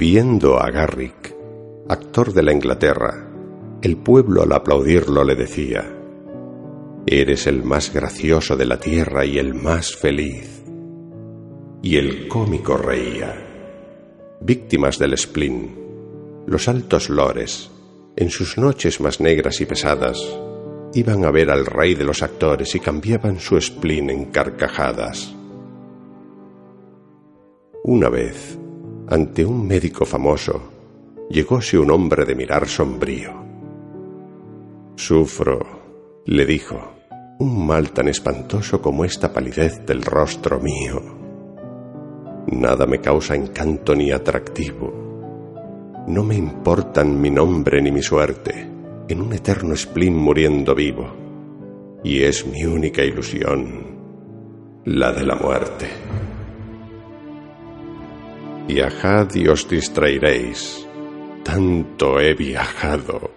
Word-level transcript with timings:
Viendo 0.00 0.58
a 0.58 0.70
Garrick, 0.70 1.36
actor 1.86 2.32
de 2.32 2.42
la 2.42 2.54
Inglaterra, 2.54 3.28
el 3.82 3.98
pueblo 3.98 4.40
al 4.40 4.52
aplaudirlo 4.52 5.24
le 5.24 5.34
decía, 5.34 5.94
Eres 7.04 7.46
el 7.46 7.62
más 7.64 7.92
gracioso 7.92 8.56
de 8.56 8.64
la 8.64 8.80
tierra 8.80 9.26
y 9.26 9.36
el 9.36 9.52
más 9.52 9.94
feliz. 9.94 10.64
Y 11.82 11.98
el 11.98 12.28
cómico 12.28 12.78
reía. 12.78 14.38
Víctimas 14.40 14.98
del 14.98 15.18
spleen, 15.18 15.76
los 16.46 16.66
altos 16.66 17.10
lores, 17.10 17.70
en 18.16 18.30
sus 18.30 18.56
noches 18.56 19.02
más 19.02 19.20
negras 19.20 19.60
y 19.60 19.66
pesadas, 19.66 20.18
iban 20.94 21.26
a 21.26 21.30
ver 21.30 21.50
al 21.50 21.66
rey 21.66 21.94
de 21.94 22.04
los 22.04 22.22
actores 22.22 22.74
y 22.74 22.80
cambiaban 22.80 23.38
su 23.38 23.60
spleen 23.60 24.08
en 24.08 24.24
carcajadas. 24.30 25.36
Una 27.84 28.08
vez, 28.08 28.59
ante 29.10 29.44
un 29.44 29.66
médico 29.66 30.04
famoso, 30.04 30.62
llegóse 31.28 31.76
un 31.76 31.90
hombre 31.90 32.24
de 32.24 32.36
mirar 32.36 32.68
sombrío. 32.68 33.32
Sufro, 34.94 36.22
le 36.26 36.46
dijo, 36.46 36.78
un 37.40 37.66
mal 37.66 37.90
tan 37.90 38.06
espantoso 38.06 38.80
como 38.80 39.04
esta 39.04 39.32
palidez 39.32 39.84
del 39.84 40.02
rostro 40.02 40.60
mío. 40.60 41.02
Nada 42.52 42.86
me 42.86 43.00
causa 43.00 43.34
encanto 43.34 43.96
ni 43.96 44.12
atractivo. 44.12 46.04
No 46.06 46.22
me 46.22 46.36
importan 46.36 47.20
mi 47.20 47.30
nombre 47.30 47.82
ni 47.82 47.90
mi 47.90 48.02
suerte, 48.02 48.68
en 49.08 49.20
un 49.20 49.32
eterno 49.32 49.74
spleen 49.74 50.14
muriendo 50.14 50.72
vivo. 50.72 51.08
Y 52.04 52.22
es 52.22 52.46
mi 52.46 52.64
única 52.64 53.02
ilusión, 53.02 54.84
la 54.84 55.12
de 55.12 55.26
la 55.26 55.34
muerte. 55.34 55.88
Viajad 58.72 59.34
y 59.34 59.48
os 59.48 59.68
distraeréis. 59.68 60.86
Tanto 61.42 62.20
he 62.20 62.34
viajado. 62.34 63.32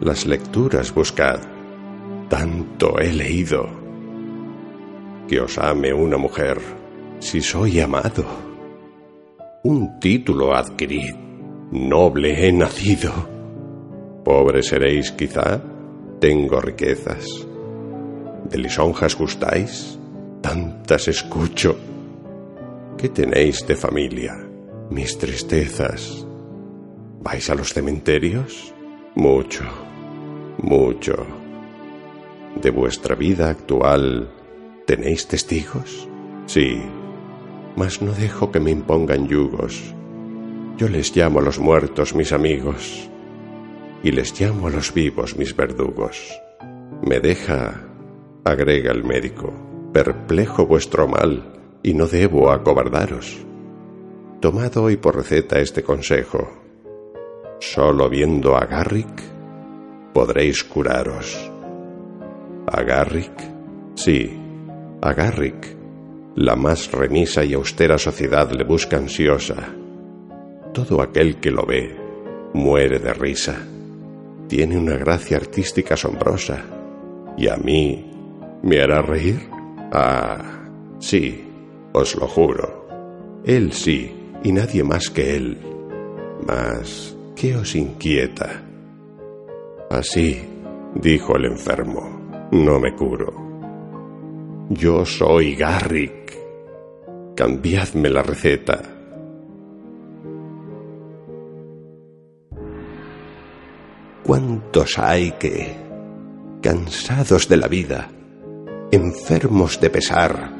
Las 0.00 0.24
lecturas 0.24 0.94
buscad. 0.94 1.40
Tanto 2.28 3.00
he 3.00 3.12
leído. 3.12 3.68
Que 5.26 5.40
os 5.40 5.58
ame 5.58 5.92
una 5.92 6.16
mujer, 6.16 6.60
si 7.18 7.40
soy 7.40 7.80
amado. 7.80 8.24
Un 9.64 9.98
título 9.98 10.54
adquirid. 10.54 11.16
Noble 11.72 12.46
he 12.46 12.52
nacido. 12.52 13.12
Pobre 14.24 14.62
seréis 14.62 15.10
quizá. 15.10 15.60
Tengo 16.20 16.60
riquezas. 16.60 17.26
¿De 18.48 18.58
lisonjas 18.58 19.16
gustáis? 19.16 19.98
Tantas 20.40 21.08
escucho 21.08 21.76
¿Qué 22.98 23.08
tenéis 23.08 23.64
de 23.64 23.76
familia? 23.76 24.36
Mis 24.90 25.16
tristezas. 25.18 26.26
¿Vais 27.22 27.48
a 27.48 27.54
los 27.54 27.72
cementerios? 27.72 28.74
Mucho, 29.14 29.62
mucho. 30.60 31.14
¿De 32.60 32.70
vuestra 32.70 33.14
vida 33.14 33.50
actual 33.50 34.28
tenéis 34.84 35.28
testigos? 35.28 36.08
Sí, 36.46 36.82
mas 37.76 38.02
no 38.02 38.10
dejo 38.10 38.50
que 38.50 38.58
me 38.58 38.72
impongan 38.72 39.28
yugos. 39.28 39.94
Yo 40.76 40.88
les 40.88 41.14
llamo 41.14 41.38
a 41.38 41.42
los 41.42 41.60
muertos 41.60 42.16
mis 42.16 42.32
amigos 42.32 43.08
y 44.02 44.10
les 44.10 44.40
llamo 44.40 44.66
a 44.66 44.70
los 44.70 44.92
vivos 44.92 45.36
mis 45.36 45.54
verdugos. 45.54 46.36
Me 47.06 47.20
deja, 47.20 47.80
agrega 48.44 48.90
el 48.90 49.04
médico, 49.04 49.52
perplejo 49.92 50.66
vuestro 50.66 51.06
mal 51.06 51.57
y 51.82 51.94
no 51.94 52.06
debo 52.06 52.50
acobardaros. 52.50 53.44
Tomad 54.40 54.76
hoy 54.76 54.96
por 54.96 55.16
receta 55.16 55.58
este 55.58 55.82
consejo. 55.82 56.48
Solo 57.60 58.08
viendo 58.08 58.56
a 58.56 58.66
Garrick 58.66 59.22
podréis 60.12 60.64
curaros. 60.64 61.50
¿A 62.66 62.82
Garrick? 62.82 63.32
Sí, 63.94 64.30
a 65.00 65.12
Garrick. 65.12 65.76
La 66.36 66.54
más 66.54 66.92
remisa 66.92 67.44
y 67.44 67.54
austera 67.54 67.98
sociedad 67.98 68.50
le 68.52 68.64
busca 68.64 68.96
ansiosa. 68.96 69.74
Todo 70.72 71.02
aquel 71.02 71.40
que 71.40 71.50
lo 71.50 71.66
ve 71.66 71.96
muere 72.54 72.98
de 72.98 73.12
risa. 73.12 73.56
Tiene 74.46 74.78
una 74.78 74.96
gracia 74.96 75.36
artística 75.36 75.94
asombrosa. 75.94 76.64
¿Y 77.36 77.48
a 77.48 77.56
mí 77.56 78.10
me 78.62 78.80
hará 78.80 79.02
reír? 79.02 79.48
Ah, 79.92 80.68
sí, 80.98 81.47
os 81.98 82.16
lo 82.16 82.26
juro. 82.26 82.86
Él 83.44 83.72
sí, 83.72 84.12
y 84.42 84.52
nadie 84.52 84.82
más 84.84 85.10
que 85.10 85.36
él. 85.36 85.58
Mas, 86.46 87.16
¿qué 87.36 87.56
os 87.56 87.74
inquieta? 87.74 88.62
Así, 89.90 90.40
dijo 90.94 91.36
el 91.36 91.46
enfermo, 91.46 92.48
no 92.52 92.78
me 92.78 92.94
curo. 92.94 93.32
Yo 94.70 95.04
soy 95.04 95.54
Garrick. 95.54 96.36
Cambiadme 97.34 98.10
la 98.10 98.22
receta. 98.22 98.82
¿Cuántos 104.24 104.98
hay 104.98 105.32
que, 105.32 105.74
cansados 106.60 107.48
de 107.48 107.56
la 107.56 107.68
vida, 107.68 108.10
enfermos 108.90 109.80
de 109.80 109.88
pesar, 109.88 110.57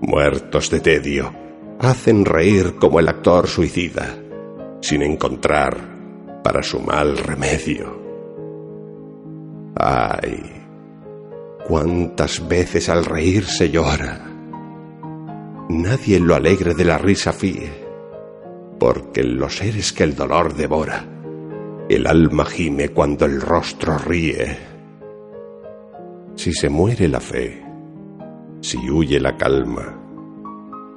muertos 0.00 0.70
de 0.70 0.80
tedio, 0.80 1.32
hacen 1.80 2.24
reír 2.24 2.76
como 2.76 3.00
el 3.00 3.08
actor 3.08 3.46
suicida, 3.46 4.16
sin 4.80 5.02
encontrar 5.02 5.76
para 6.42 6.62
su 6.62 6.80
mal 6.80 7.16
remedio. 7.18 7.98
Ay, 9.76 10.58
cuántas 11.66 12.46
veces 12.48 12.88
al 12.88 13.04
reír 13.04 13.44
se 13.44 13.70
llora. 13.70 14.24
Nadie 15.68 16.18
lo 16.18 16.34
alegre 16.34 16.74
de 16.74 16.84
la 16.84 16.98
risa 16.98 17.32
fíe, 17.32 17.70
porque 18.78 19.20
en 19.20 19.38
los 19.38 19.56
seres 19.58 19.92
que 19.92 20.04
el 20.04 20.16
dolor 20.16 20.54
devora, 20.54 21.04
el 21.88 22.06
alma 22.06 22.44
gime 22.44 22.88
cuando 22.88 23.26
el 23.26 23.40
rostro 23.40 23.98
ríe. 23.98 24.56
Si 26.34 26.52
se 26.52 26.68
muere 26.68 27.08
la 27.08 27.20
fe, 27.20 27.67
si 28.60 28.90
huye 28.90 29.20
la 29.20 29.36
calma, 29.36 29.96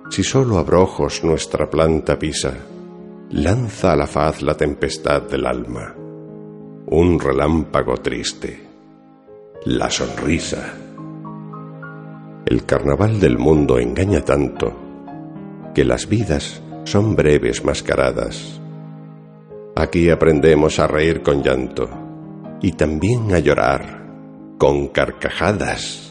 si 0.09 0.23
solo 0.23 0.57
abrojos 0.57 1.23
nuestra 1.23 1.69
planta 1.69 2.19
pisa, 2.19 2.53
lanza 3.29 3.94
a 3.94 3.95
la 3.95 4.07
faz 4.07 4.41
la 4.41 4.55
tempestad 4.57 5.22
del 5.23 5.45
alma, 5.45 5.95
un 6.88 7.19
relámpago 7.19 7.95
triste, 7.97 8.67
la 9.66 9.89
sonrisa. 9.89 10.73
El 12.45 12.66
carnaval 12.66 13.19
del 13.19 13.38
mundo 13.38 13.79
engaña 13.79 14.22
tanto 14.22 14.75
que 15.73 15.85
las 15.85 16.09
vidas 16.09 16.61
son 16.84 17.16
breves 17.16 17.64
mascaradas. 17.64 18.59
Aquí 19.75 20.09
aprendemos 20.09 20.79
a 20.79 20.87
reír 20.87 21.22
con 21.22 21.41
llanto 21.41 21.90
y 22.61 22.73
también 22.73 23.34
a 23.34 23.40
llorar 23.40 24.02
con 24.57 24.90
carcajadas. 24.90 26.10